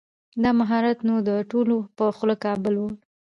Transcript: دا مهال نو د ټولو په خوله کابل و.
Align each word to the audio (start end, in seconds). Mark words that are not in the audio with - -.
دا 0.43 0.49
مهال 0.59 0.85
نو 1.07 1.15
د 1.27 1.29
ټولو 1.51 1.75
په 1.97 2.05
خوله 2.17 2.35
کابل 2.45 2.73
و. 2.79 2.83